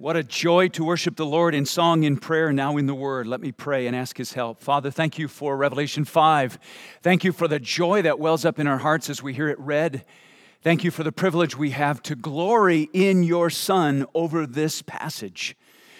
[0.00, 3.26] What a joy to worship the Lord in song, in prayer, now in the word.
[3.26, 4.62] Let me pray and ask his help.
[4.62, 6.58] Father, thank you for Revelation 5.
[7.02, 9.60] Thank you for the joy that wells up in our hearts as we hear it
[9.60, 10.06] read.
[10.62, 15.54] Thank you for the privilege we have to glory in your Son over this passage.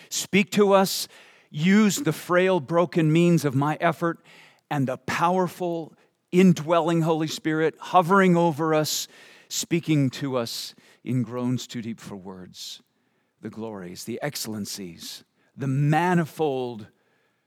[0.09, 1.07] Speak to us,
[1.51, 4.25] use the frail, broken means of my effort
[4.71, 5.93] and the powerful,
[6.33, 9.09] indwelling Holy Spirit hovering over us,
[9.51, 10.75] speaking to us
[11.05, 12.81] in groans too deep for words
[13.41, 15.25] the glories, the excellencies,
[15.57, 16.87] the manifold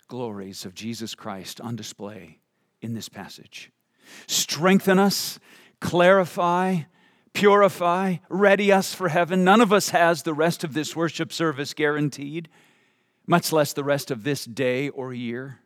[0.08, 2.40] glories of Jesus Christ on display
[2.82, 3.72] in this passage.
[4.28, 5.40] Strengthen us,
[5.80, 6.82] clarify,
[7.34, 9.44] purify, ready us for heaven.
[9.44, 12.50] None of us has the rest of this worship service guaranteed,
[13.26, 15.60] much less the rest of this day or year.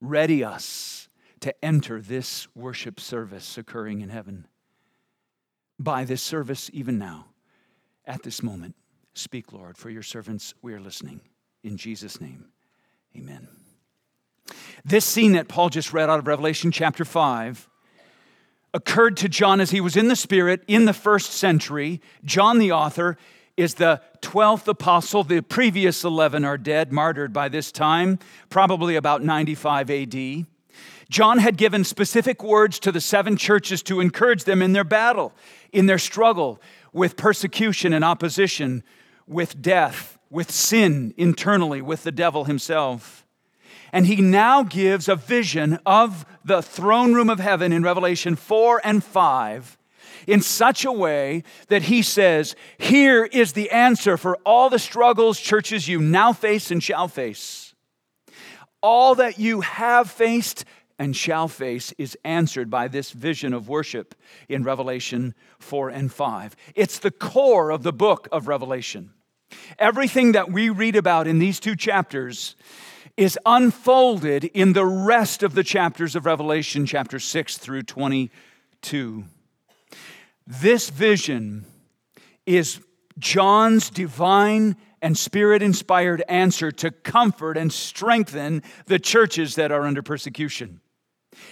[0.00, 1.08] Ready us
[1.40, 4.46] to enter this worship service occurring in heaven
[5.78, 7.26] by this service even now,
[8.04, 8.76] at this moment.
[9.14, 11.20] Speak, Lord, for your servants we are listening.
[11.62, 12.46] In Jesus' name,
[13.16, 13.48] amen.
[14.84, 17.68] This scene that Paul just read out of Revelation chapter 5
[18.74, 22.00] occurred to John as he was in the Spirit in the first century.
[22.24, 23.18] John, the author,
[23.56, 25.24] is the 12th apostle.
[25.24, 30.46] The previous 11 are dead, martyred by this time, probably about 95 AD.
[31.10, 35.34] John had given specific words to the seven churches to encourage them in their battle,
[35.70, 36.60] in their struggle
[36.94, 38.82] with persecution and opposition
[39.32, 43.26] with death, with sin internally, with the devil himself.
[43.92, 48.80] And he now gives a vision of the throne room of heaven in Revelation 4
[48.84, 49.78] and 5
[50.26, 55.38] in such a way that he says, Here is the answer for all the struggles,
[55.38, 57.74] churches, you now face and shall face.
[58.80, 60.64] All that you have faced
[60.98, 64.14] and shall face is answered by this vision of worship
[64.48, 66.56] in Revelation 4 and 5.
[66.74, 69.12] It's the core of the book of Revelation.
[69.78, 72.56] Everything that we read about in these two chapters
[73.16, 79.24] is unfolded in the rest of the chapters of Revelation, chapter 6 through 22.
[80.46, 81.64] This vision
[82.46, 82.80] is
[83.18, 90.02] John's divine and spirit inspired answer to comfort and strengthen the churches that are under
[90.02, 90.80] persecution.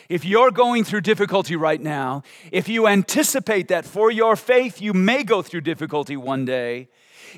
[0.08, 4.92] If you're going through difficulty right now, if you anticipate that for your faith you
[4.92, 6.88] may go through difficulty one day,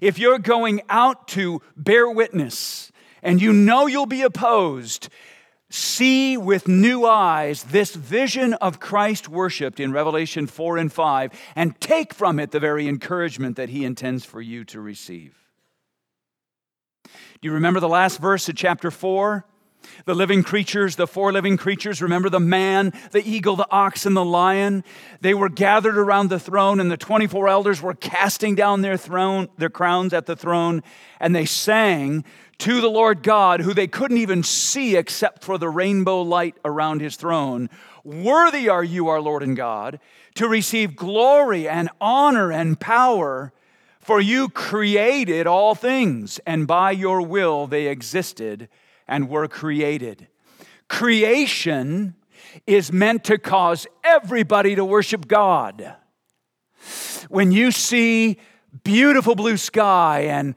[0.00, 2.90] if you're going out to bear witness
[3.22, 5.08] and you know you'll be opposed,
[5.70, 11.80] see with new eyes this vision of Christ worshiped in Revelation 4 and 5 and
[11.80, 15.36] take from it the very encouragement that he intends for you to receive.
[17.04, 19.44] Do you remember the last verse of chapter 4?
[20.04, 24.16] The living creatures, the four living creatures, remember the man, the eagle, the ox, and
[24.16, 24.84] the lion?
[25.20, 29.48] They were gathered around the throne, and the 24 elders were casting down their throne,
[29.58, 30.82] their crowns at the throne,
[31.20, 32.24] and they sang
[32.58, 37.00] to the Lord God, who they couldn't even see except for the rainbow light around
[37.00, 37.68] his throne.
[38.04, 39.98] Worthy are you, our Lord and God,
[40.34, 43.52] to receive glory and honor and power.
[43.98, 48.68] For you created all things, and by your will they existed
[49.12, 50.26] and were created.
[50.88, 52.14] Creation
[52.66, 55.96] is meant to cause everybody to worship God.
[57.28, 58.38] When you see
[58.82, 60.54] beautiful blue sky and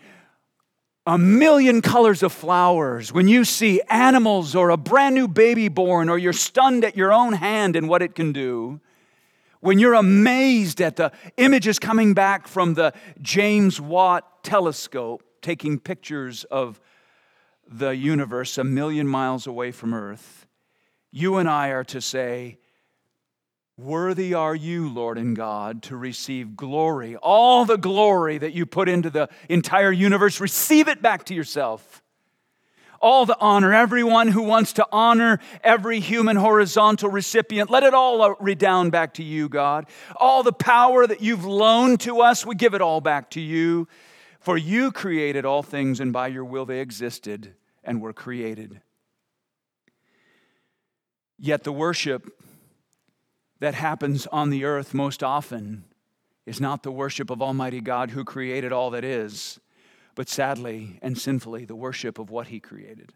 [1.05, 6.07] a million colors of flowers, when you see animals or a brand new baby born,
[6.07, 8.79] or you're stunned at your own hand and what it can do,
[9.59, 16.45] when you're amazed at the images coming back from the James Watt telescope, taking pictures
[16.45, 16.79] of
[17.67, 20.47] the universe a million miles away from Earth,
[21.11, 22.57] you and I are to say,
[23.77, 27.17] Worthy are you, Lord and God, to receive glory.
[27.17, 32.01] All the glory that you put into the entire universe, receive it back to yourself.
[33.01, 38.35] All the honor, everyone who wants to honor every human horizontal recipient, let it all
[38.39, 39.87] redound back to you, God.
[40.15, 43.89] All the power that you've loaned to us, we give it all back to you.
[44.45, 48.79] For you created all things, and by your will they existed and were created.
[51.39, 52.29] Yet the worship
[53.59, 55.85] that happens on the earth most often
[56.45, 59.59] is not the worship of Almighty God who created all that is,
[60.13, 63.13] but sadly and sinfully, the worship of what He created.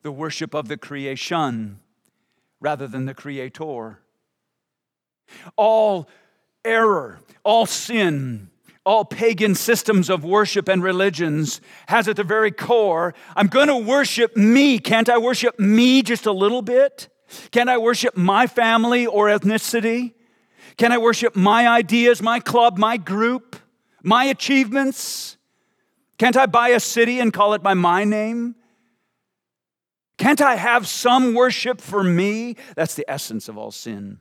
[0.00, 1.80] The worship of the creation
[2.60, 3.98] rather than the Creator.
[5.56, 6.08] All
[6.64, 8.48] error, all sin,
[8.84, 13.76] all pagan systems of worship and religions has at the very core I'm going to
[13.76, 14.78] worship me.
[14.78, 17.08] Can't I worship me just a little bit?
[17.50, 20.12] Can I worship my family or ethnicity?
[20.76, 23.56] Can I worship my ideas, my club, my group,
[24.02, 25.36] my achievements?
[26.18, 28.54] Can't I buy a city and call it by my name?
[30.18, 32.56] Can't I have some worship for me?
[32.76, 34.18] That's the essence of all sin.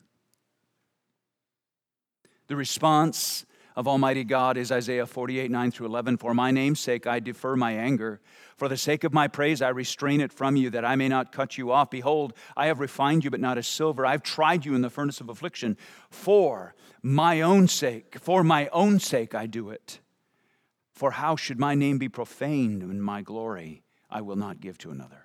[2.47, 3.45] The response
[3.75, 6.17] of Almighty God is Isaiah 48, 9 through 11.
[6.17, 8.21] For my name's sake, I defer my anger.
[8.57, 11.31] For the sake of my praise, I restrain it from you, that I may not
[11.31, 11.89] cut you off.
[11.89, 14.05] Behold, I have refined you, but not as silver.
[14.05, 15.77] I've tried you in the furnace of affliction.
[16.09, 19.99] For my own sake, for my own sake, I do it.
[20.93, 24.91] For how should my name be profaned when my glory I will not give to
[24.91, 25.22] another?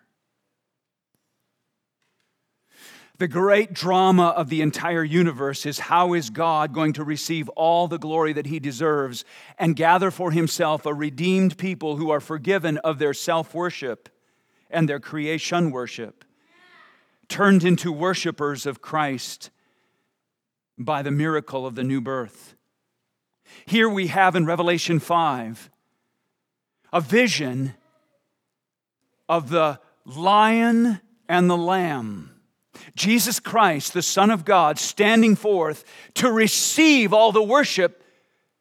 [3.19, 7.89] The great drama of the entire universe is how is God going to receive all
[7.89, 9.25] the glory that he deserves
[9.59, 14.09] and gather for himself a redeemed people who are forgiven of their self worship
[14.71, 16.25] and their creation worship,
[17.29, 19.51] turned into worshipers of Christ
[20.79, 22.55] by the miracle of the new birth.
[23.67, 25.71] Here we have in Revelation 5
[26.93, 27.75] a vision
[29.29, 32.38] of the lion and the lamb
[32.95, 38.03] Jesus Christ, the Son of God, standing forth to receive all the worship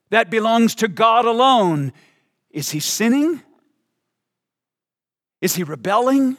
[0.10, 1.94] that belongs to God alone.
[2.50, 3.42] Is he sinning?
[5.42, 6.38] Is he rebelling?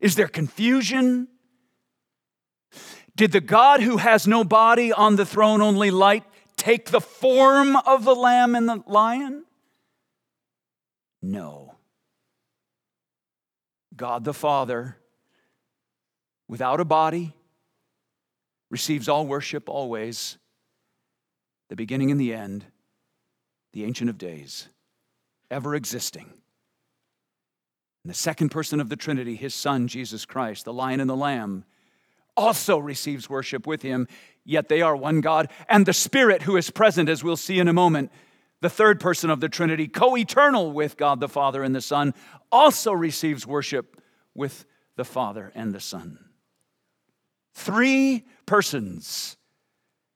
[0.00, 1.28] Is there confusion?
[3.14, 6.24] Did the God who has no body on the throne, only light,
[6.56, 9.44] take the form of the lamb and the lion?
[11.20, 11.74] No.
[13.94, 14.96] God the Father
[16.48, 17.34] without a body,
[18.70, 20.38] receives all worship always,
[21.68, 22.64] the beginning and the end,
[23.72, 24.68] the Ancient of Days,
[25.50, 26.32] ever existing.
[28.04, 31.16] And the second person of the Trinity, his Son, Jesus Christ, the Lion and the
[31.16, 31.64] Lamb,
[32.36, 34.08] also receives worship with him,
[34.44, 35.50] yet they are one God.
[35.68, 38.10] And the Spirit, who is present, as we'll see in a moment,
[38.60, 42.14] the third person of the Trinity, co eternal with God the Father and the Son,
[42.50, 44.00] also receives worship
[44.34, 44.64] with
[44.96, 46.18] the Father and the Son.
[47.54, 49.36] Three persons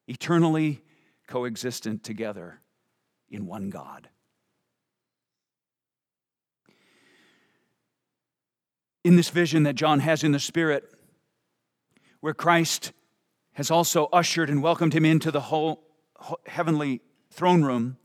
[0.09, 0.83] eternally
[1.27, 2.61] coexistent together
[3.31, 4.09] in one God.
[9.05, 10.85] In this vision that John has in the Spirit,
[12.21, 12.93] where Christ
[13.53, 15.85] has also ushered and welcomed him into the whole
[16.47, 17.99] heavenly throne room,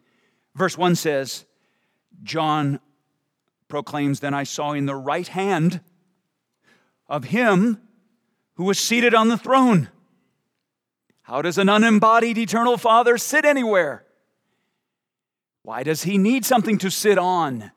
[0.55, 1.45] verse 1 says,
[2.23, 2.79] John
[3.67, 5.81] proclaims, Then I saw in the right hand
[7.07, 7.81] of him
[8.61, 9.89] who was seated on the throne.
[11.23, 14.05] How does an unembodied eternal Father sit anywhere?
[15.63, 17.71] Why does he need something to sit on?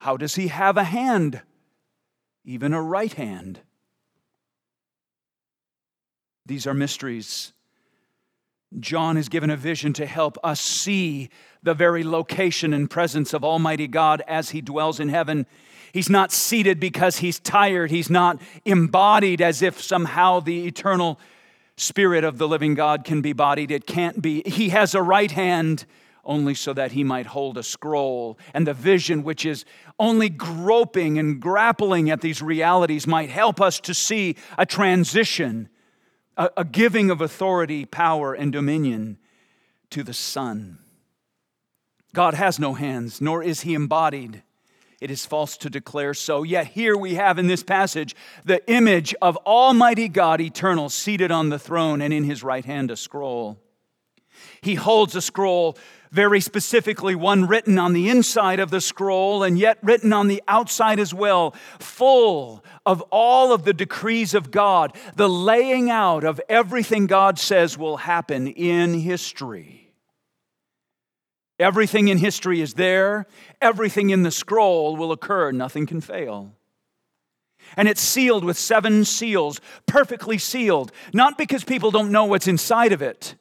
[0.00, 1.40] How does he have a hand,
[2.44, 3.60] even a right hand?
[6.44, 7.54] These are mysteries.
[8.78, 11.30] John is given a vision to help us see
[11.62, 15.46] the very location and presence of Almighty God as he dwells in heaven
[15.92, 17.90] He's not seated because he's tired.
[17.90, 21.18] He's not embodied as if somehow the eternal
[21.76, 23.70] spirit of the living God can be bodied.
[23.70, 24.42] It can't be.
[24.46, 25.84] He has a right hand
[26.24, 28.38] only so that he might hold a scroll.
[28.52, 29.64] And the vision, which is
[29.98, 35.68] only groping and grappling at these realities, might help us to see a transition,
[36.36, 39.18] a, a giving of authority, power, and dominion
[39.90, 40.78] to the Son.
[42.12, 44.42] God has no hands, nor is he embodied.
[45.00, 46.42] It is false to declare so.
[46.42, 51.50] Yet here we have in this passage the image of Almighty God eternal seated on
[51.50, 53.58] the throne and in his right hand a scroll.
[54.60, 55.76] He holds a scroll,
[56.10, 60.42] very specifically one written on the inside of the scroll and yet written on the
[60.48, 66.40] outside as well, full of all of the decrees of God, the laying out of
[66.48, 69.85] everything God says will happen in history.
[71.58, 73.26] Everything in history is there,
[73.62, 76.52] everything in the scroll will occur, nothing can fail.
[77.76, 82.92] And it's sealed with seven seals, perfectly sealed, not because people don't know what's inside
[82.92, 83.34] of it.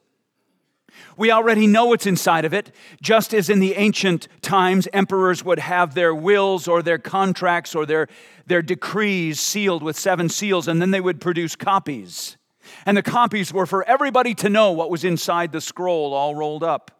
[1.17, 5.60] We already know what's inside of it, just as in the ancient times, emperors would
[5.60, 8.07] have their wills or their contracts or their,
[8.48, 12.38] their decrees sealed with seven seals, and then they would produce copies.
[12.86, 16.63] And the copies were for everybody to know what was inside the scroll all rolled
[16.63, 16.91] up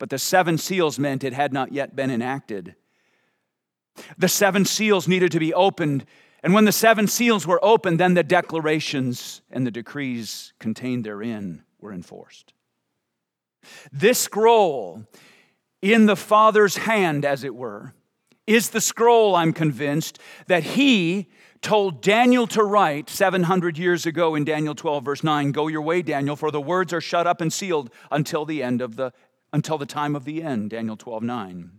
[0.00, 2.74] but the seven seals meant it had not yet been enacted.
[4.16, 6.06] The seven seals needed to be opened,
[6.42, 11.64] and when the seven seals were opened, then the declarations and the decrees contained therein
[11.80, 12.54] were enforced.
[13.92, 15.04] This scroll
[15.82, 17.92] in the Father's hand, as it were,
[18.46, 21.28] is the scroll, I'm convinced, that he
[21.60, 26.00] told Daniel to write 700 years ago in Daniel 12, verse 9 Go your way,
[26.00, 29.12] Daniel, for the words are shut up and sealed until the end of the
[29.52, 31.70] until the time of the end, Daniel 12 9.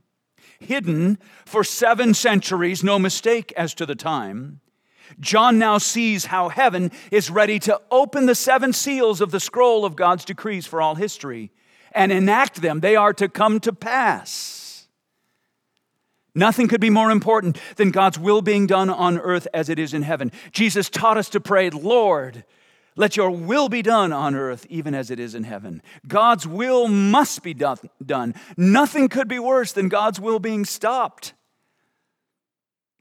[0.60, 4.62] Hidden for seven centuries, no mistake as to the time,
[5.20, 9.86] John now sees how heaven is ready to open the seven seals of the scroll
[9.86, 11.52] of God's decrees for all history
[11.92, 12.80] and enact them.
[12.80, 14.88] They are to come to pass.
[16.34, 19.94] Nothing could be more important than God's will being done on earth as it is
[19.94, 20.32] in heaven.
[20.52, 22.46] Jesus taught us to pray, Lord,
[23.02, 25.82] let your will be done on earth even as it is in heaven.
[26.08, 28.36] God's will must be done.
[28.56, 31.34] Nothing could be worse than God's will being stopped.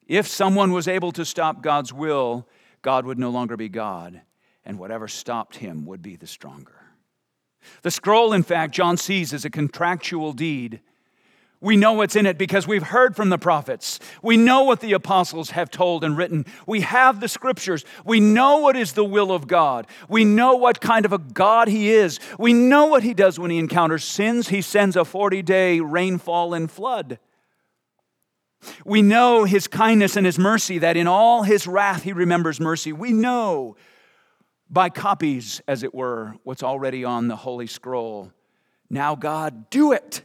[0.06, 2.48] If someone was able to stop God's will,
[2.80, 4.22] God would no longer be God,
[4.64, 6.80] and whatever stopped him would be the stronger.
[7.82, 10.80] The scroll, in fact, John sees as a contractual deed
[11.62, 14.00] we know what's in it because we've heard from the prophets.
[14.22, 16.46] We know what the apostles have told and written.
[16.66, 17.84] We have the scriptures.
[18.02, 19.86] We know what is the will of God.
[20.08, 22.18] We know what kind of a God He is.
[22.38, 24.48] We know what He does when He encounters sins.
[24.48, 27.18] He sends a 40 day rainfall and flood.
[28.86, 32.94] We know His kindness and His mercy, that in all His wrath He remembers mercy.
[32.94, 33.76] We know
[34.70, 38.32] by copies, as it were, what's already on the Holy Scroll.
[38.88, 40.22] Now, God, do it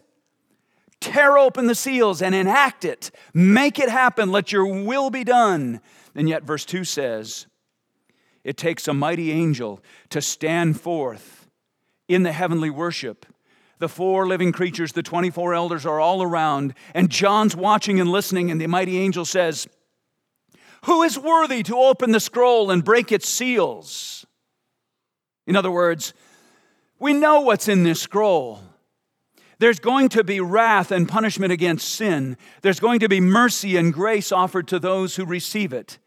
[1.06, 3.12] tear open the seals and enact it.
[3.34, 4.32] Make it happen.
[4.32, 5.82] Let your will be done.
[6.16, 7.48] And yet, verse 2 says,
[8.44, 11.48] it takes a mighty angel to stand forth
[12.08, 13.26] in the heavenly worship.
[13.80, 18.52] The four living creatures, the 24 elders, are all around, and John's watching and listening,
[18.52, 19.68] and the mighty angel says,
[20.86, 24.26] Who is worthy to open the scroll and break its seals?
[25.48, 26.14] In other words,
[27.00, 28.62] we know what's in this scroll.
[29.60, 32.38] There's going to be wrath and punishment against sin.
[32.62, 35.98] There's going to be mercy and grace offered to those who receive it.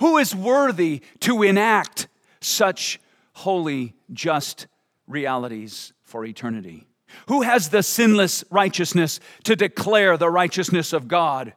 [0.00, 2.08] Who is worthy to enact
[2.40, 3.00] such
[3.34, 4.66] holy, just
[5.06, 6.86] realities for eternity?
[7.28, 11.54] Who has the sinless righteousness to declare the righteousness of God?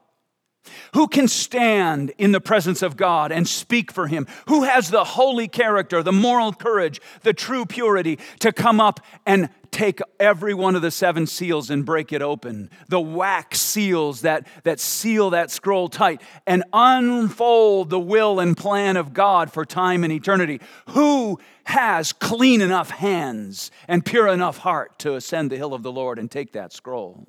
[0.93, 4.27] Who can stand in the presence of God and speak for Him?
[4.47, 9.50] Who has the holy character, the moral courage, the true purity to come up and
[9.71, 12.69] take every one of the seven seals and break it open?
[12.88, 18.97] The wax seals that, that seal that scroll tight and unfold the will and plan
[18.97, 20.62] of God for time and eternity.
[20.89, 25.91] Who has clean enough hands and pure enough heart to ascend the hill of the
[25.91, 27.27] Lord and take that scroll?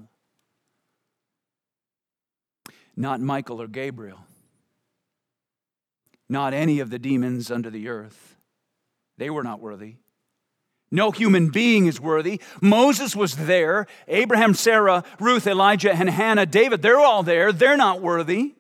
[2.97, 4.18] Not Michael or Gabriel.
[6.28, 8.37] Not any of the demons under the earth.
[9.16, 9.97] They were not worthy.
[10.90, 12.40] No human being is worthy.
[12.62, 13.87] Moses was there.
[14.07, 17.52] Abraham, Sarah, Ruth, Elijah, and Hannah, David, they're all there.
[17.52, 18.54] They're not worthy.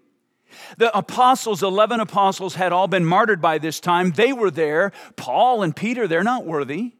[0.76, 4.12] The apostles, 11 apostles, had all been martyred by this time.
[4.12, 4.92] They were there.
[5.16, 6.92] Paul and Peter, they're not worthy.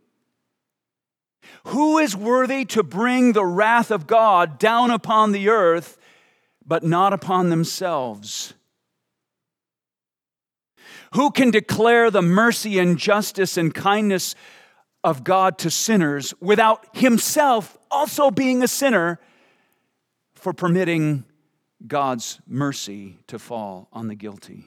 [1.65, 5.99] Who is worthy to bring the wrath of God down upon the earth
[6.69, 8.53] but not upon themselves.
[11.15, 14.35] Who can declare the mercy and justice and kindness
[15.05, 19.21] of God to sinners without himself also being a sinner
[20.35, 21.25] for permitting
[21.87, 24.67] God's mercy to fall on the guilty?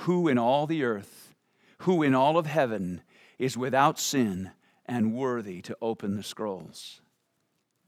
[0.00, 1.34] Who in all the earth,
[1.78, 3.02] who in all of heaven
[3.38, 4.50] is without sin
[4.84, 7.00] and worthy to open the scrolls?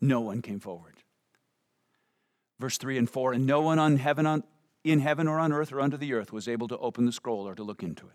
[0.01, 0.95] No one came forward.
[2.59, 4.45] Verse 3 and 4 And no one on heaven, on,
[4.85, 7.47] in heaven or on earth or under the earth was able to open the scroll
[7.47, 8.13] or to look into it.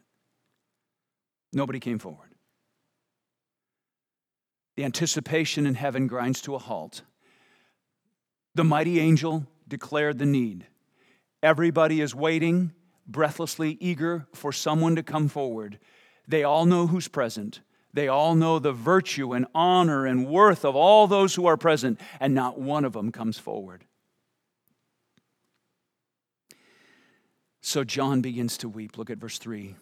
[1.52, 2.33] Nobody came forward.
[4.76, 7.04] The anticipation in heaven grinds to a halt.
[8.56, 10.66] The mighty angel declared the need.
[11.42, 12.74] Everybody is waiting,
[13.08, 15.80] breathlessly eager for someone to come forward.
[16.28, 17.62] They all know who's present.
[17.94, 22.00] They all know the virtue and honor and worth of all those who are present,
[22.20, 23.86] and not one of them comes forward.
[27.62, 28.98] So John begins to weep.
[28.98, 29.76] Look at verse 3.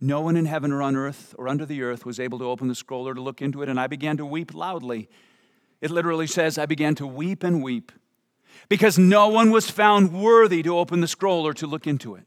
[0.00, 2.68] No one in heaven or on earth or under the earth was able to open
[2.68, 5.08] the scroll or to look into it, and I began to weep loudly.
[5.80, 7.92] It literally says, I began to weep and weep
[8.68, 12.24] because no one was found worthy to open the scroll or to look into it.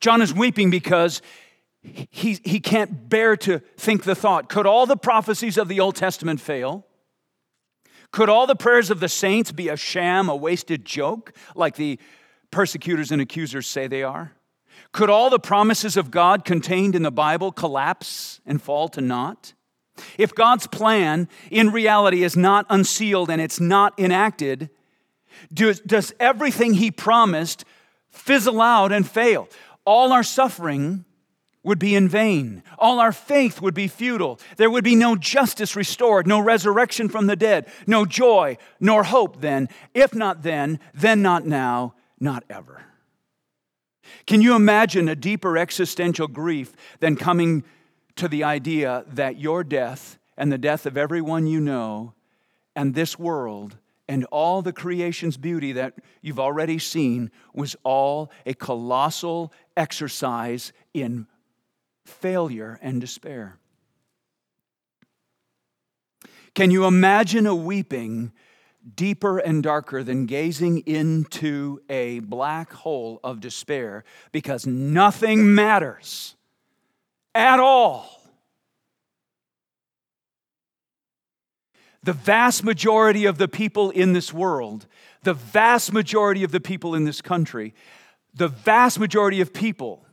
[0.00, 1.22] John is weeping because
[1.82, 5.94] he, he can't bear to think the thought could all the prophecies of the Old
[5.94, 6.84] Testament fail?
[8.10, 11.98] Could all the prayers of the saints be a sham, a wasted joke, like the
[12.50, 14.32] persecutors and accusers say they are?
[14.92, 19.52] Could all the promises of God contained in the Bible collapse and fall to naught?
[20.18, 24.70] If God's plan in reality is not unsealed and it's not enacted,
[25.52, 27.64] does, does everything He promised
[28.10, 29.48] fizzle out and fail?
[29.84, 31.04] All our suffering
[31.62, 32.62] would be in vain.
[32.78, 34.38] All our faith would be futile.
[34.56, 39.40] There would be no justice restored, no resurrection from the dead, no joy, nor hope
[39.40, 39.68] then.
[39.92, 42.85] If not then, then not now, not ever.
[44.26, 47.64] Can you imagine a deeper existential grief than coming
[48.16, 52.14] to the idea that your death and the death of everyone you know
[52.74, 53.76] and this world
[54.08, 61.26] and all the creation's beauty that you've already seen was all a colossal exercise in
[62.04, 63.58] failure and despair.
[66.54, 68.32] Can you imagine a weeping
[68.94, 76.36] deeper and darker than gazing into a black hole of despair because nothing matters
[77.34, 78.12] at all?
[82.02, 84.86] The vast majority of the people in this world,
[85.24, 87.74] the vast majority of the people in this country,
[88.32, 90.06] the vast majority of people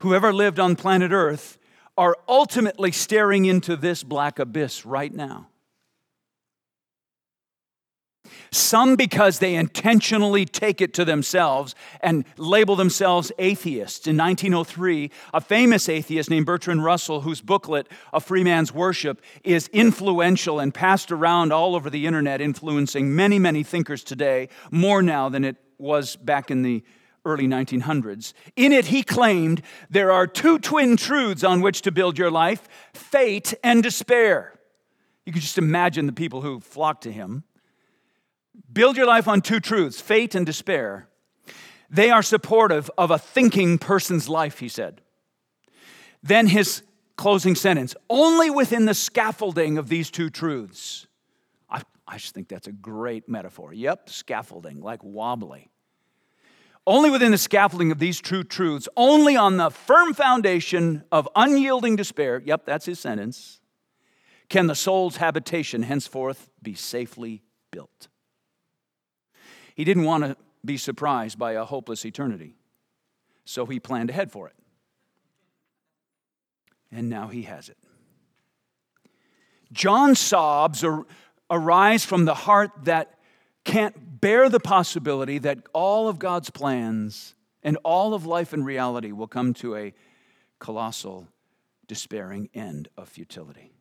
[0.00, 1.56] who ever lived on planet Earth
[1.96, 5.48] are ultimately staring into this black abyss right now.
[8.50, 14.06] Some because they intentionally take it to themselves and label themselves atheists.
[14.06, 19.68] In 1903, a famous atheist named Bertrand Russell, whose booklet, A Free Man's Worship, is
[19.68, 25.28] influential and passed around all over the internet, influencing many, many thinkers today, more now
[25.28, 26.82] than it was back in the
[27.24, 28.32] early 1900s.
[28.56, 32.68] In it, he claimed there are two twin truths on which to build your life
[32.92, 34.58] fate and despair.
[35.24, 37.44] You can just imagine the people who flocked to him.
[38.72, 41.08] Build your life on two truths fate and despair.
[41.90, 45.02] They are supportive of a thinking person's life, he said.
[46.22, 46.82] Then his
[47.16, 51.06] closing sentence only within the scaffolding of these two truths.
[51.68, 53.74] I, I just think that's a great metaphor.
[53.74, 55.68] Yep, scaffolding, like wobbly.
[56.86, 61.94] Only within the scaffolding of these true truths, only on the firm foundation of unyielding
[61.94, 63.60] despair, yep, that's his sentence,
[64.48, 68.08] can the soul's habitation henceforth be safely built.
[69.74, 72.54] He didn't want to be surprised by a hopeless eternity,
[73.44, 74.54] so he planned ahead for it.
[76.90, 77.78] And now he has it.
[79.72, 80.84] John's sobs
[81.50, 83.18] arise from the heart that
[83.64, 89.12] can't bear the possibility that all of God's plans and all of life and reality
[89.12, 89.94] will come to a
[90.58, 91.28] colossal,
[91.86, 93.72] despairing end of futility.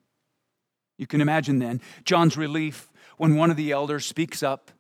[0.98, 4.72] You can imagine then John's relief when one of the elders speaks up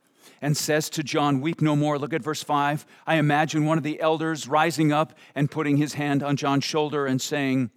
[0.42, 1.98] and says to John, Weep no more.
[1.98, 2.86] Look at verse 5.
[3.08, 7.06] I imagine one of the elders rising up and putting his hand on John's shoulder
[7.06, 7.72] and saying,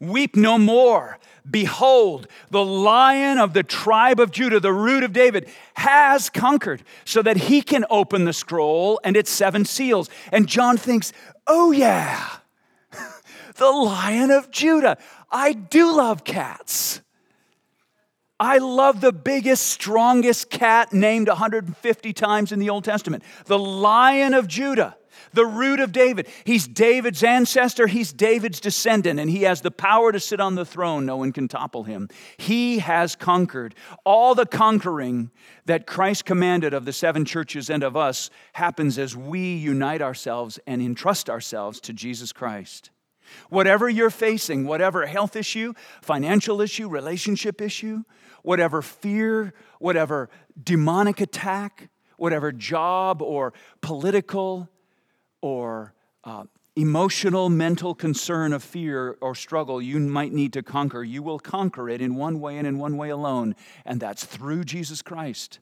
[0.00, 1.18] Weep no more.
[1.48, 7.20] Behold, the lion of the tribe of Judah, the root of David, has conquered so
[7.20, 10.08] that he can open the scroll and its seven seals.
[10.32, 11.12] And John thinks,
[11.46, 12.26] oh, yeah,
[13.56, 14.96] the lion of Judah.
[15.30, 17.02] I do love cats.
[18.40, 24.32] I love the biggest, strongest cat named 150 times in the Old Testament, the lion
[24.34, 24.96] of Judah
[25.32, 26.26] the root of David.
[26.44, 30.64] He's David's ancestor, he's David's descendant, and he has the power to sit on the
[30.64, 31.06] throne.
[31.06, 32.08] No one can topple him.
[32.36, 33.74] He has conquered.
[34.04, 35.30] All the conquering
[35.66, 40.58] that Christ commanded of the seven churches and of us happens as we unite ourselves
[40.66, 42.90] and entrust ourselves to Jesus Christ.
[43.48, 48.02] Whatever you're facing, whatever health issue, financial issue, relationship issue,
[48.42, 50.30] whatever fear, whatever
[50.62, 54.68] demonic attack, whatever job or political
[55.40, 56.44] or uh,
[56.76, 61.88] emotional, mental concern of fear or struggle you might need to conquer, you will conquer
[61.88, 65.58] it in one way and in one way alone, and that's through Jesus Christ.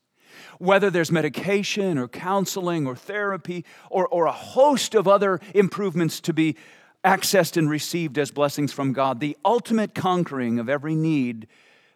[0.58, 6.32] Whether there's medication or counseling or therapy or, or a host of other improvements to
[6.32, 6.56] be
[7.04, 11.46] accessed and received as blessings from God, the ultimate conquering of every need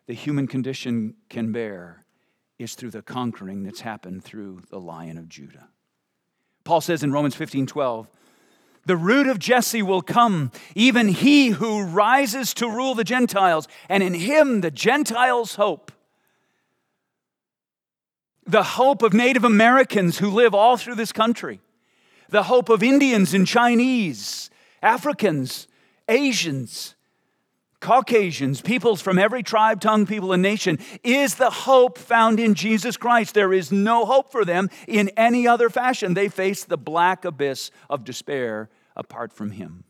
[0.06, 2.04] the human condition can bear
[2.58, 5.68] is through the conquering that's happened through the Lion of Judah.
[6.64, 8.08] Paul says in Romans 15 12,
[8.84, 14.02] the root of Jesse will come, even he who rises to rule the Gentiles, and
[14.02, 15.92] in him the Gentiles hope.
[18.44, 21.60] The hope of Native Americans who live all through this country,
[22.28, 24.50] the hope of Indians and Chinese,
[24.82, 25.68] Africans,
[26.08, 26.96] Asians,
[27.82, 32.96] Caucasians, peoples from every tribe, tongue, people, and nation, is the hope found in Jesus
[32.96, 33.34] Christ.
[33.34, 36.14] There is no hope for them in any other fashion.
[36.14, 39.84] They face the black abyss of despair apart from Him.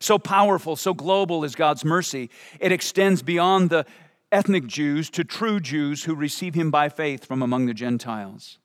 [0.00, 3.86] So powerful, so global is God's mercy, it extends beyond the
[4.32, 8.58] ethnic Jews to true Jews who receive Him by faith from among the Gentiles.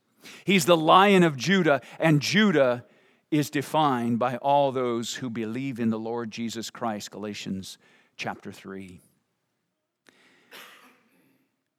[0.46, 2.86] He's the lion of Judah, and Judah
[3.32, 7.78] is defined by all those who believe in the Lord Jesus Christ, Galatians
[8.18, 9.00] chapter 3.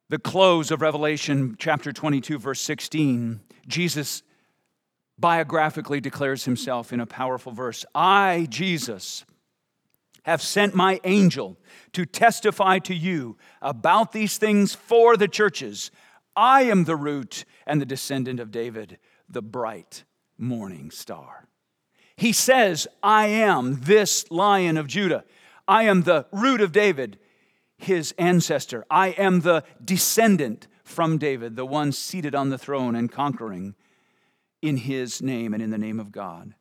[0.09, 4.23] The close of Revelation chapter 22, verse 16, Jesus
[5.19, 9.25] biographically declares himself in a powerful verse I, Jesus,
[10.23, 11.57] have sent my angel
[11.93, 15.91] to testify to you about these things for the churches.
[16.35, 20.03] I am the root and the descendant of David, the bright
[20.41, 21.47] morning star.
[22.17, 25.23] He says, I am this lion of Judah.
[25.67, 27.17] I am the root of David,
[27.77, 28.85] his ancestor.
[28.89, 33.75] I am the descendant from David, the one seated on the throne and conquering
[34.61, 36.55] in his name and in the name of God.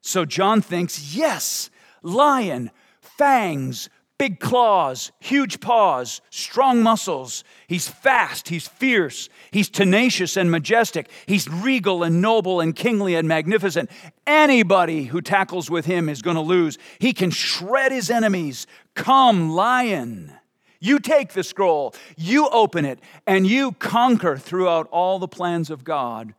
[0.00, 1.70] So John thinks, yes,
[2.02, 3.88] lion, fangs,
[4.20, 7.42] big claws, huge paws, strong muscles.
[7.66, 13.26] He's fast, he's fierce, he's tenacious and majestic, he's regal and noble and kingly and
[13.26, 13.90] magnificent.
[14.26, 16.76] Anybody who tackles with him is going to lose.
[16.98, 18.66] He can shred his enemies.
[18.94, 20.34] Come, lion.
[20.80, 25.82] You take the scroll, you open it, and you conquer throughout all the plans of
[25.82, 26.34] God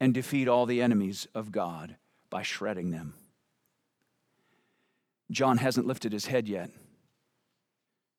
[0.00, 1.96] and defeat all the enemies of God
[2.30, 3.12] by shredding them.
[5.30, 6.70] John hasn't lifted his head yet.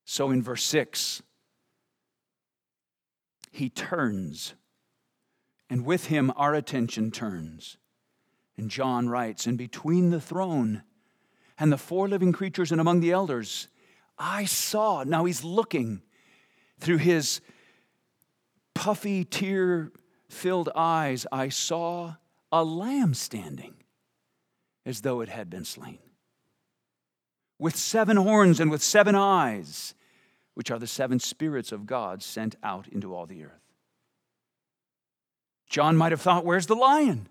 [0.05, 1.21] So in verse 6,
[3.51, 4.55] he turns,
[5.69, 7.77] and with him our attention turns.
[8.57, 10.83] And John writes, And between the throne
[11.57, 13.67] and the four living creatures and among the elders,
[14.17, 15.03] I saw.
[15.03, 16.01] Now he's looking
[16.79, 17.41] through his
[18.73, 19.91] puffy, tear
[20.29, 21.25] filled eyes.
[21.31, 22.15] I saw
[22.51, 23.75] a lamb standing
[24.85, 25.99] as though it had been slain
[27.63, 29.95] with seven horns and with seven eyes,
[30.53, 33.63] which are the seven spirits of God sent out into all the earth.
[35.69, 37.29] John might have thought, Where's the lion?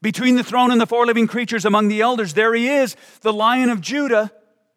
[0.00, 3.32] Between the throne and the four living creatures among the elders, there he is, the
[3.32, 4.30] lion of Judah.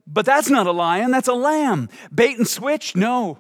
[0.07, 1.89] But that's not a lion, that's a lamb.
[2.11, 2.95] Bait and switch?
[2.95, 3.37] No.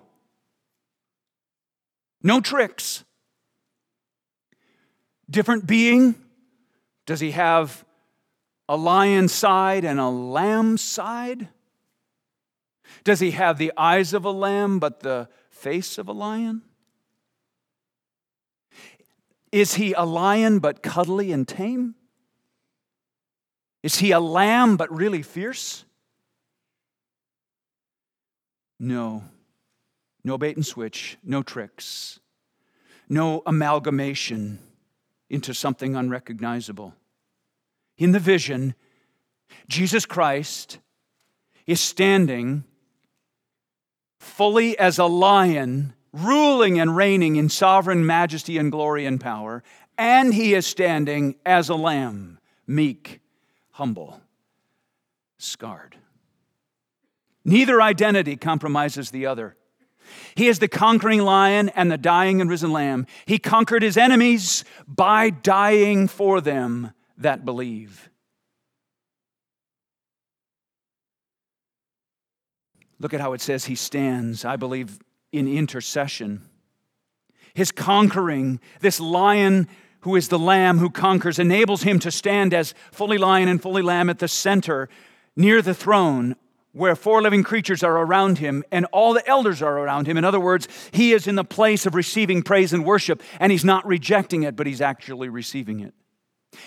[2.21, 3.03] No tricks.
[5.27, 6.13] Different being?
[7.07, 7.83] Does he have
[8.69, 11.49] a lion's side and a lamb's side?
[13.03, 16.61] Does he have the eyes of a lamb but the face of a lion?
[19.51, 21.95] Is he a lion but cuddly and tame?
[23.81, 25.83] Is he a lamb but really fierce?
[28.79, 29.23] No.
[30.23, 32.19] No bait and switch, no tricks,
[33.07, 34.59] no amalgamation
[35.27, 36.93] into something unrecognizable
[37.99, 38.73] in the vision,
[39.67, 40.79] Jesus Christ
[41.67, 42.63] is standing
[44.17, 49.63] fully as a lion, ruling and reigning in sovereign majesty and glory and power,
[49.97, 53.19] and he is standing as a lamb, meek,
[53.71, 54.21] humble,
[55.37, 55.97] scarred.
[57.43, 59.57] Neither identity compromises the other.
[60.35, 63.05] He is the conquering lion and the dying and risen lamb.
[63.25, 68.09] He conquered his enemies by dying for them that believe.
[72.99, 74.99] Look at how it says he stands, I believe,
[75.31, 76.41] in intercession.
[77.53, 79.67] His conquering, this lion
[80.01, 83.81] who is the lamb who conquers, enables him to stand as fully lion and fully
[83.81, 84.89] lamb at the center
[85.35, 86.35] near the throne
[86.71, 90.17] where four living creatures are around him and all the elders are around him.
[90.17, 93.65] In other words, he is in the place of receiving praise and worship, and he's
[93.65, 95.93] not rejecting it, but he's actually receiving it.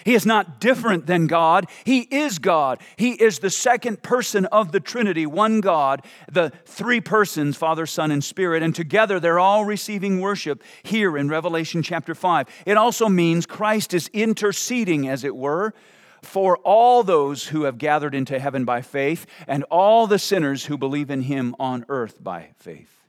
[0.04, 1.66] He is not different than God.
[1.84, 2.80] He is God.
[2.96, 8.10] He is the second person of the Trinity, one God, the three persons, Father, Son,
[8.10, 8.62] and Spirit.
[8.62, 12.48] And together they're all receiving worship here in Revelation chapter 5.
[12.66, 15.74] It also means Christ is interceding, as it were,
[16.22, 20.78] for all those who have gathered into heaven by faith and all the sinners who
[20.78, 23.02] believe in him on earth by faith.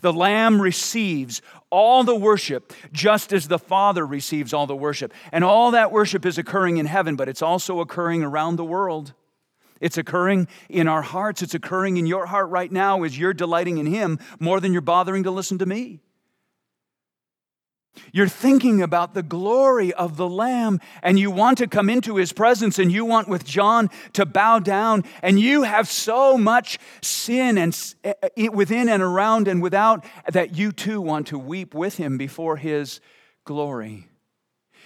[0.00, 5.12] The Lamb receives all the worship just as the Father receives all the worship.
[5.32, 9.14] And all that worship is occurring in heaven, but it's also occurring around the world.
[9.80, 11.42] It's occurring in our hearts.
[11.42, 14.80] It's occurring in your heart right now as you're delighting in Him more than you're
[14.80, 16.00] bothering to listen to me.
[18.12, 22.32] You're thinking about the glory of the Lamb, and you want to come into His
[22.32, 27.58] presence, and you want with John to bow down, and you have so much sin
[27.58, 31.96] and eh, eh, within and around and without that you too want to weep with
[31.96, 33.00] Him before His
[33.44, 34.08] glory.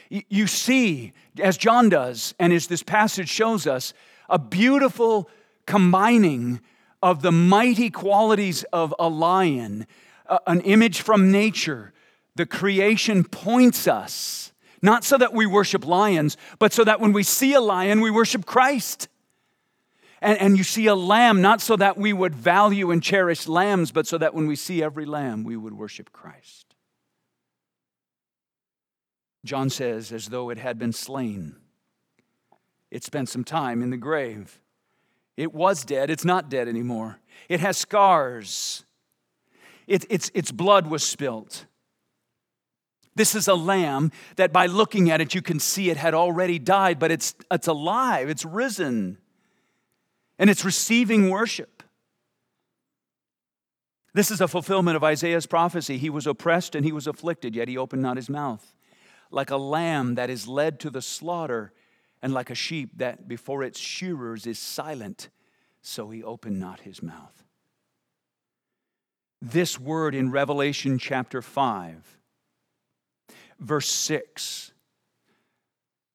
[0.08, 3.92] You see, as John does, and as this passage shows us,
[4.28, 5.28] a beautiful
[5.66, 6.60] combining
[7.02, 9.86] of the mighty qualities of a lion,
[10.46, 11.92] an image from nature
[12.36, 17.22] the creation points us Not so that we worship lions, but so that when we
[17.22, 19.08] see a lion, we worship Christ.
[20.20, 23.90] And, and you see a lamb, not so that we would value and cherish lambs,
[23.90, 26.74] but so that when we see every lamb, we would worship Christ.
[29.44, 31.56] John says, as though it had been slain.
[32.90, 34.60] It spent some time in the grave.
[35.36, 37.18] It was dead, it's not dead anymore.
[37.48, 38.84] It has scars,
[39.86, 41.66] it, its, its blood was spilt.
[43.16, 46.58] This is a lamb that by looking at it, you can see it had already
[46.58, 49.18] died, but it's, it's alive, it's risen,
[50.38, 51.82] and it's receiving worship.
[54.12, 55.98] This is a fulfillment of Isaiah's prophecy.
[55.98, 58.74] He was oppressed and he was afflicted, yet he opened not his mouth.
[59.30, 61.72] Like a lamb that is led to the slaughter,
[62.22, 65.30] and like a sheep that before its shearers is silent,
[65.80, 67.44] so he opened not his mouth.
[69.40, 72.15] This word in Revelation chapter 5,
[73.60, 74.72] verse 6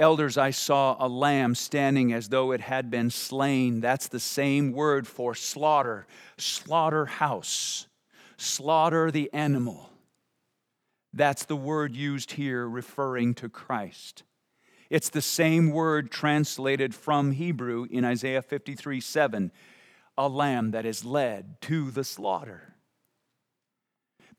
[0.01, 3.81] Elders, I saw a lamb standing as though it had been slain.
[3.81, 6.07] That's the same word for slaughter,
[6.39, 7.85] slaughterhouse,
[8.35, 9.91] slaughter the animal.
[11.13, 14.23] That's the word used here referring to Christ.
[14.89, 19.51] It's the same word translated from Hebrew in Isaiah 53 7,
[20.17, 22.70] a lamb that is led to the slaughter.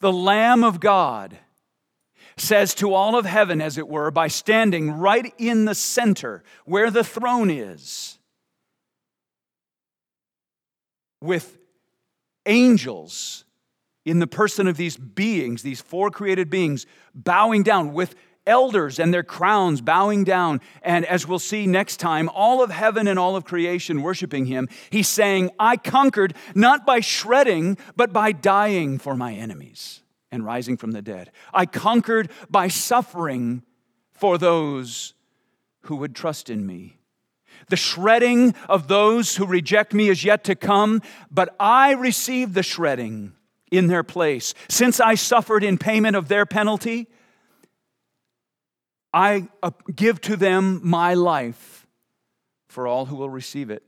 [0.00, 1.38] The Lamb of God
[2.36, 6.90] says to all of heaven, as it were, by standing right in the center where
[6.90, 8.18] the throne is,
[11.20, 11.58] with
[12.46, 13.44] angels
[14.06, 18.14] in the person of these beings, these four created beings, bowing down, with
[18.50, 20.60] elders and their crowns bowing down.
[20.82, 24.68] And as we'll see next time, all of heaven and all of creation worshiping him.
[24.90, 30.76] He's saying, I conquered not by shredding, but by dying for my enemies and rising
[30.76, 31.30] from the dead.
[31.54, 33.62] I conquered by suffering
[34.12, 35.14] for those
[35.82, 36.98] who would trust in me.
[37.68, 42.62] The shredding of those who reject me is yet to come, but I received the
[42.62, 43.32] shredding
[43.70, 44.54] in their place.
[44.68, 47.06] Since I suffered in payment of their penalty,
[49.12, 51.86] I uh, give to them my life
[52.68, 53.82] for all who will receive it.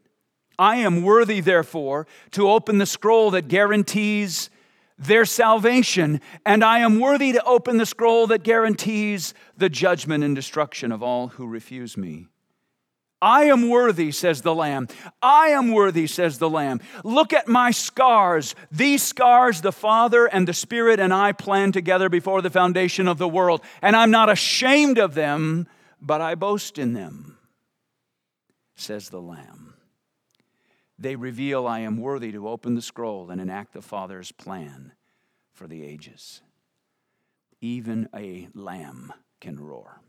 [0.58, 4.50] I am worthy, therefore, to open the scroll that guarantees
[4.98, 10.36] their salvation, and I am worthy to open the scroll that guarantees the judgment and
[10.36, 12.28] destruction of all who refuse me.
[13.22, 14.88] I am worthy, says the Lamb.
[15.22, 16.80] I am worthy, says the Lamb.
[17.04, 18.56] Look at my scars.
[18.72, 23.18] These scars, the Father and the Spirit and I planned together before the foundation of
[23.18, 23.62] the world.
[23.80, 25.68] And I'm not ashamed of them,
[26.00, 27.38] but I boast in them,
[28.74, 29.74] says the Lamb.
[30.98, 34.92] They reveal I am worthy to open the scroll and enact the Father's plan
[35.52, 36.42] for the ages.
[37.60, 40.00] Even a lamb can roar.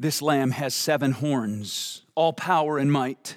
[0.00, 2.06] This lamb has seven horns.
[2.14, 3.36] All power and might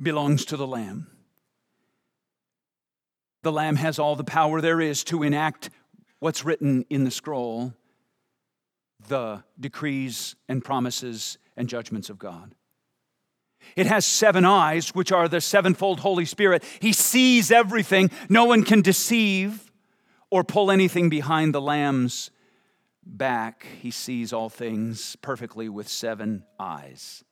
[0.00, 1.08] belongs to the lamb.
[3.42, 5.70] The lamb has all the power there is to enact
[6.20, 7.74] what's written in the scroll,
[9.08, 12.54] the decrees and promises and judgments of God.
[13.74, 16.62] It has seven eyes, which are the sevenfold Holy Spirit.
[16.78, 18.12] He sees everything.
[18.28, 19.72] No one can deceive
[20.30, 22.30] or pull anything behind the Lamb's
[23.06, 27.24] back, he sees all things perfectly with seven eyes.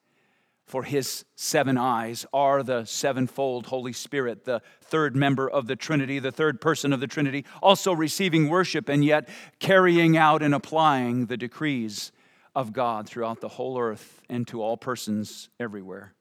[0.67, 6.19] For his seven eyes are the sevenfold Holy Spirit, the third member of the Trinity,
[6.19, 11.27] the third person of the Trinity, also receiving worship and yet carrying out and applying
[11.27, 12.13] the decrees
[12.55, 16.15] of God throughout the whole earth and to all persons everywhere.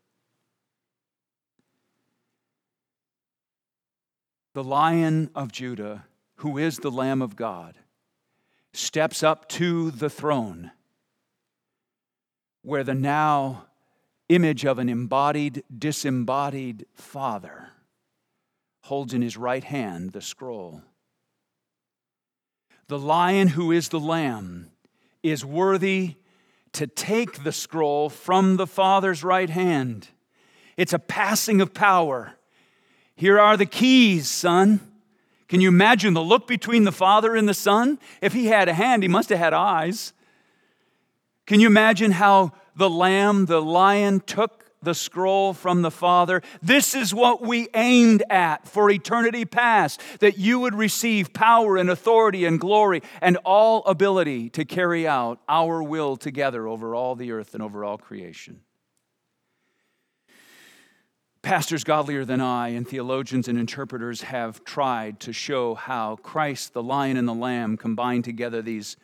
[4.54, 6.06] The Lion of Judah,
[6.38, 7.76] who is the Lamb of God,
[8.74, 10.72] steps up to the throne
[12.64, 13.66] where the now
[14.30, 17.70] image of an embodied, disembodied Father
[18.84, 20.82] holds in his right hand the scroll.
[22.88, 24.72] The lion who is the lamb
[25.22, 26.16] is worthy
[26.74, 30.10] to take the scroll from the Father's right hand.
[30.76, 32.34] It's a passing of power.
[33.16, 34.80] Here are the keys, son.
[35.48, 38.00] Can you imagine the look between the Father and the Son?
[38.22, 40.14] If he had a hand, he must have had eyes.
[41.46, 46.42] Can you imagine how the lamb, the lion, took the scroll from the Father.
[46.62, 51.90] This is what we aimed at for eternity past that you would receive power and
[51.90, 57.32] authority and glory and all ability to carry out our will together over all the
[57.32, 58.62] earth and over all creation.
[61.44, 66.82] Pastors godlier than I and theologians and interpreters have tried to show how Christ, the
[66.82, 68.96] lion and the lamb, combine together these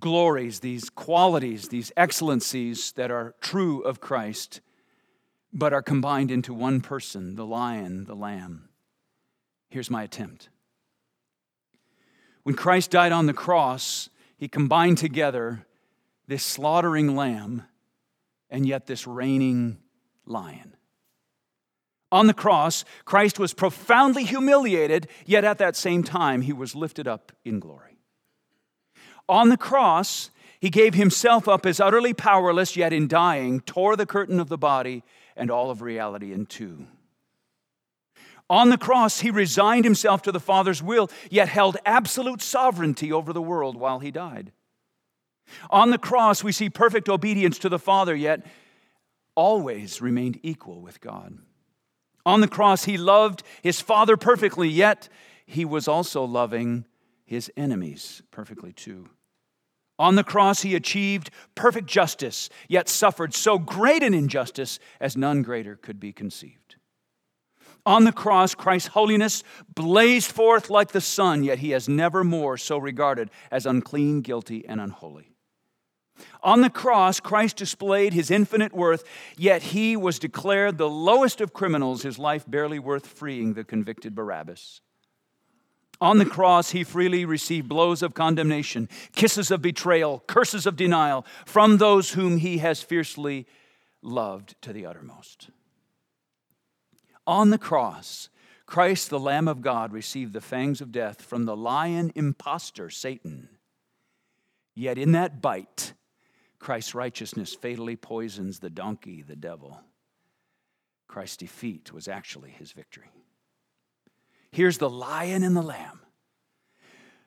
[0.00, 4.60] glories, these qualities, these excellencies that are true of Christ,
[5.52, 8.68] but are combined into one person, the lion, the lamb.
[9.70, 10.48] Here's my attempt.
[12.42, 15.64] When Christ died on the cross, he combined together
[16.26, 17.62] this slaughtering lamb
[18.50, 19.78] and yet this reigning
[20.26, 20.74] lion.
[22.14, 27.08] On the cross, Christ was profoundly humiliated, yet at that same time, he was lifted
[27.08, 27.98] up in glory.
[29.28, 34.06] On the cross, he gave himself up as utterly powerless, yet in dying, tore the
[34.06, 35.02] curtain of the body
[35.34, 36.86] and all of reality in two.
[38.48, 43.32] On the cross, he resigned himself to the Father's will, yet held absolute sovereignty over
[43.32, 44.52] the world while he died.
[45.68, 48.46] On the cross, we see perfect obedience to the Father, yet
[49.34, 51.38] always remained equal with God.
[52.26, 55.08] On the cross, he loved his Father perfectly, yet
[55.46, 56.86] he was also loving
[57.24, 59.08] his enemies perfectly too.
[59.98, 65.42] On the cross, he achieved perfect justice, yet suffered so great an injustice as none
[65.42, 66.76] greater could be conceived.
[67.86, 72.56] On the cross, Christ's holiness blazed forth like the sun, yet he has never more
[72.56, 75.33] so regarded as unclean, guilty, and unholy.
[76.42, 79.04] On the cross, Christ displayed his infinite worth,
[79.36, 84.14] yet he was declared the lowest of criminals, his life barely worth freeing the convicted
[84.14, 84.80] Barabbas.
[86.00, 91.24] On the cross, he freely received blows of condemnation, kisses of betrayal, curses of denial
[91.46, 93.46] from those whom he has fiercely
[94.02, 95.50] loved to the uttermost.
[97.26, 98.28] On the cross,
[98.66, 103.48] Christ, the Lamb of God, received the fangs of death from the lion impostor, Satan.
[104.74, 105.94] Yet in that bite,
[106.64, 109.78] Christ's righteousness fatally poisons the donkey, the devil.
[111.06, 113.10] Christ's defeat was actually his victory.
[114.50, 116.00] Here's the lion and the lamb,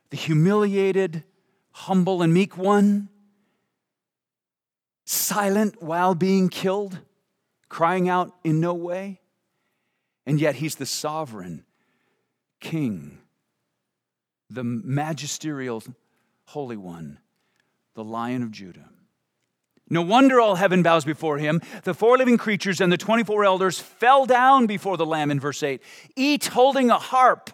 [0.09, 1.23] the humiliated,
[1.69, 3.09] humble, and meek one,
[5.05, 6.97] silent while being killed,
[7.69, 9.21] crying out in no way.
[10.25, 11.63] And yet he's the sovereign
[12.59, 13.19] king,
[14.49, 15.83] the magisterial
[16.45, 17.19] holy one,
[17.93, 18.89] the lion of Judah.
[19.89, 21.61] No wonder all heaven bows before him.
[21.83, 25.63] The four living creatures and the 24 elders fell down before the Lamb in verse
[25.63, 25.81] 8,
[26.15, 27.49] each holding a harp.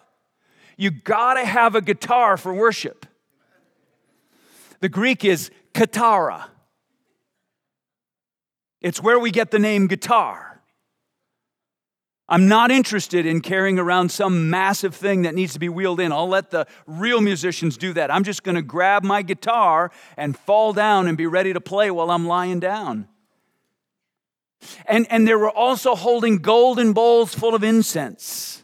[0.78, 3.06] You gotta have a guitar for worship.
[4.80, 6.46] The Greek is kithara,
[8.82, 10.43] it's where we get the name guitar.
[12.30, 16.12] I'm not interested in carrying around some massive thing that needs to be wheeled in.
[16.12, 18.10] I'll let the real musicians do that.
[18.12, 21.92] I'm just going to grab my guitar and fall down and be ready to play
[21.92, 23.10] while I'm lying down.
[24.86, 28.64] And, and they were also holding golden bowls full of incense.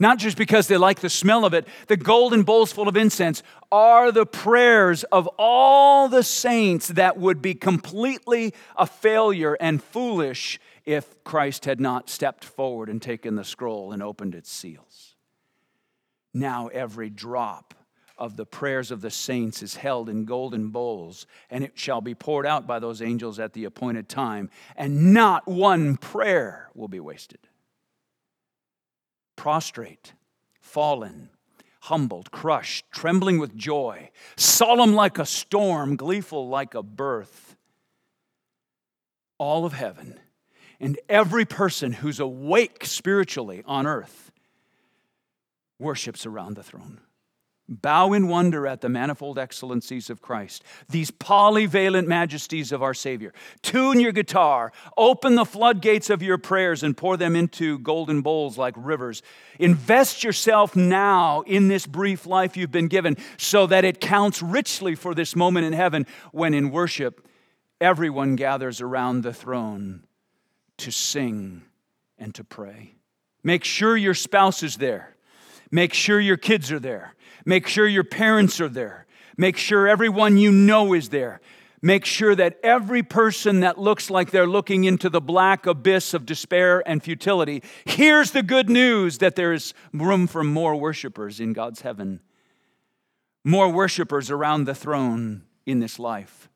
[0.00, 3.44] Not just because they like the smell of it, the golden bowls full of incense
[3.70, 10.58] are the prayers of all the saints that would be completely a failure and foolish
[10.84, 15.14] if Christ had not stepped forward and taken the scroll and opened its seals.
[16.34, 17.74] Now every drop
[18.18, 22.14] of the prayers of the saints is held in golden bowls, and it shall be
[22.14, 27.00] poured out by those angels at the appointed time, and not one prayer will be
[27.00, 27.40] wasted.
[29.36, 30.12] Prostrate,
[30.60, 31.30] fallen,
[31.80, 37.56] humbled, crushed, trembling with joy, solemn like a storm, gleeful like a birth,
[39.38, 40.20] all of heaven
[40.82, 44.32] and every person who's awake spiritually on earth
[45.78, 47.00] worships around the throne.
[47.68, 53.32] Bow in wonder at the manifold excellencies of Christ, these polyvalent majesties of our Savior.
[53.62, 58.58] Tune your guitar, open the floodgates of your prayers, and pour them into golden bowls
[58.58, 59.22] like rivers.
[59.60, 64.96] Invest yourself now in this brief life you've been given so that it counts richly
[64.96, 67.26] for this moment in heaven when in worship
[67.80, 70.02] everyone gathers around the throne
[70.82, 71.62] to sing
[72.18, 72.94] and to pray.
[73.42, 75.16] Make sure your spouse is there.
[75.70, 77.14] Make sure your kids are there.
[77.44, 79.06] Make sure your parents are there.
[79.36, 81.40] Make sure everyone you know is there.
[81.82, 86.24] make sure that every person that looks like they're looking into the black abyss of
[86.24, 91.52] despair and futility hears the good news that there is room for more worshipers in
[91.52, 92.20] God's heaven,
[93.44, 96.48] more worshipers around the throne in this life,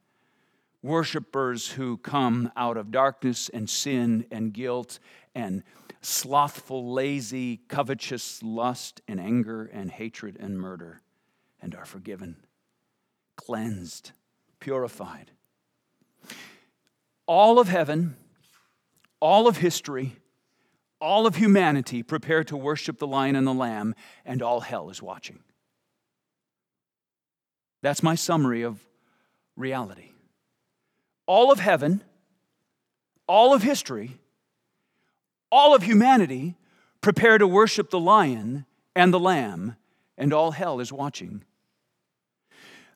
[0.87, 4.99] worshipers who come out of darkness and sin and guilt
[5.34, 5.62] and
[6.01, 11.03] slothful, lazy, covetous lust and anger and hatred and murder
[11.61, 12.37] and are forgiven,
[13.37, 14.12] cleansed
[14.61, 15.30] purified.
[17.26, 18.16] All of heaven,
[19.20, 20.16] all of history,
[21.01, 25.03] all of humanity prepare to worship the lion and the lamb, and all hell is
[25.03, 25.41] watching.
[27.82, 28.80] That's my summary of
[29.57, 30.11] reality.
[31.27, 32.03] All of heaven,
[33.27, 34.18] all of history,
[35.51, 36.57] all of humanity
[37.01, 39.77] prepare to worship the lion and the lamb,
[40.16, 41.45] and all hell is watching.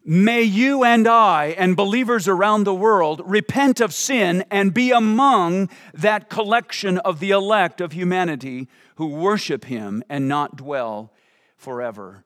[0.03, 5.69] May you and I and believers around the world repent of sin and be among
[5.93, 11.13] that collection of the elect of humanity who worship Him and not dwell
[11.57, 12.25] forever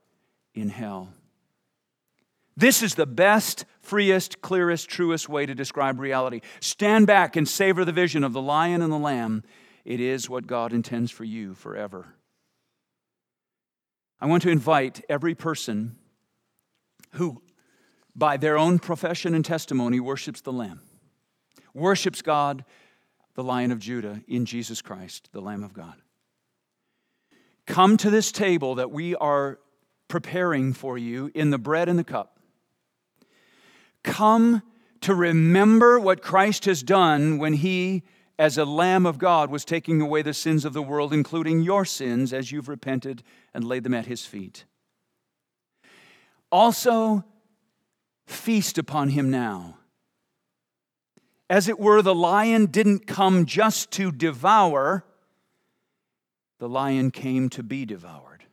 [0.55, 1.12] in hell.
[2.57, 6.40] This is the best, freest, clearest, truest way to describe reality.
[6.61, 9.42] Stand back and savor the vision of the lion and the lamb.
[9.84, 12.14] It is what God intends for you forever.
[14.20, 15.96] I want to invite every person
[17.12, 17.42] who
[18.14, 20.80] by their own profession and testimony, worships the Lamb,
[21.72, 22.64] worships God,
[23.34, 25.94] the Lion of Judah, in Jesus Christ, the Lamb of God.
[27.66, 29.59] Come to this table that we are
[30.07, 32.34] preparing for you in the bread and the cup.
[34.05, 34.62] Come
[35.00, 38.05] to remember what Christ has done when he,
[38.38, 41.84] as a Lamb of God, was taking away the sins of the world, including your
[41.84, 44.64] sins, as you've repented and laid them at his feet.
[46.52, 47.24] Also,
[48.26, 49.78] feast upon him now.
[51.50, 55.05] As it were, the lion didn't come just to devour,
[56.59, 58.44] the lion came to be devoured.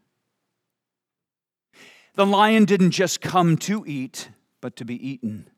[2.16, 4.30] The lion didn't just come to eat,
[4.62, 5.50] but to be eaten.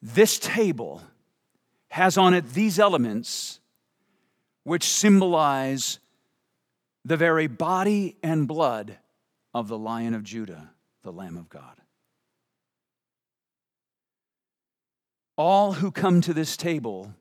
[0.00, 1.02] This table
[1.88, 3.60] has on it these elements
[4.64, 5.98] which symbolize
[7.04, 8.98] the very body and blood
[9.52, 10.70] of the Lion of Judah,
[11.02, 11.80] the Lamb of God.
[15.36, 17.14] All who come to this table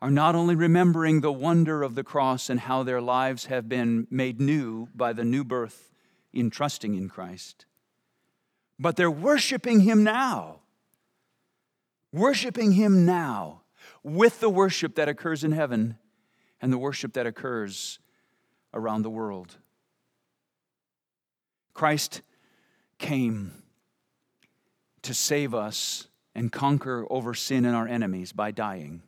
[0.00, 4.06] are not only remembering the wonder of the cross and how their lives have been
[4.10, 5.90] made new by the new birth
[6.32, 7.66] in trusting in Christ,
[8.78, 10.60] but they're worshiping Him now.
[12.12, 13.62] Worshiping Him now
[14.02, 15.98] with the worship that occurs in heaven
[16.60, 17.98] and the worship that occurs
[18.72, 19.56] around the world.
[21.74, 22.22] Christ
[22.98, 23.62] came
[25.02, 29.02] to save us and conquer over sin and our enemies by dying.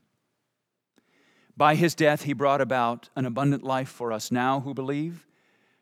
[1.57, 5.27] By his death, he brought about an abundant life for us now who believe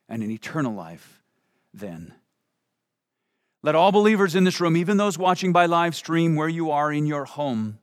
[0.09, 1.23] and an eternal life
[1.73, 2.15] then.
[3.63, 6.93] Let all believers in this room, even those watching by live stream where you are
[6.93, 7.79] in your home,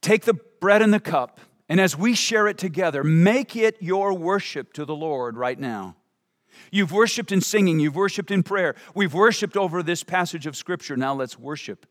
[0.00, 4.14] take the bread and the cup, and as we share it together, make it your
[4.14, 5.96] worship to the Lord right now.
[6.70, 10.96] You've worshiped in singing, you've worshiped in prayer, we've worshiped over this passage of Scripture.
[10.96, 11.86] Now let's worship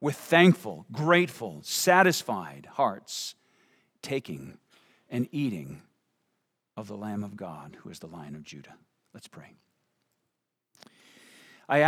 [0.00, 3.34] with thankful, grateful, satisfied hearts,
[4.02, 4.58] taking
[5.08, 5.82] and eating
[6.76, 8.74] of the Lamb of God, who is the Lion of Judah.
[9.14, 9.54] Let's pray.